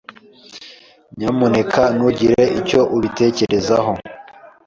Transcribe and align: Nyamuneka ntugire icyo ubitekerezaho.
Nyamuneka 1.17 1.81
ntugire 1.95 2.43
icyo 2.59 2.81
ubitekerezaho. 2.95 3.91